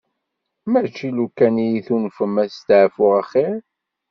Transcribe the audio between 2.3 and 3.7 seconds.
ad staɛfuɣ axir?